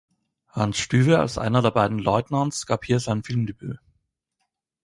Hans 0.49 0.79
Stüwe 0.79 1.19
als 1.19 1.37
einer 1.37 1.61
der 1.61 1.69
beiden 1.69 1.99
Leutnants 1.99 2.65
gab 2.65 2.85
hier 2.85 2.99
sein 2.99 3.21
Filmdebüt. 3.21 3.77